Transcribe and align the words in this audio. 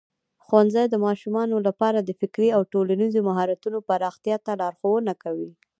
ښوونځی 0.45 0.85
د 0.89 0.95
ماشومانو 1.05 1.55
لپاره 1.67 1.99
د 2.01 2.09
فکري 2.19 2.49
او 2.57 2.61
ټولنیزو 2.73 3.19
مهارتونو 3.29 3.77
پراختیا 3.87 4.37
ته 4.45 4.51
لارښوونه 4.61 5.13
کوي. 5.23 5.51